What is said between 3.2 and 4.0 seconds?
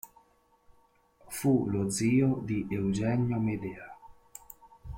Medea.